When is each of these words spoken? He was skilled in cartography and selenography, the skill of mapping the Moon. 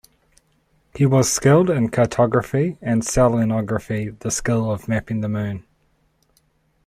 He 0.95 1.05
was 1.05 1.31
skilled 1.31 1.69
in 1.69 1.89
cartography 1.89 2.75
and 2.81 3.03
selenography, 3.03 4.17
the 4.17 4.31
skill 4.31 4.71
of 4.71 4.87
mapping 4.87 5.21
the 5.21 5.29
Moon. 5.29 5.63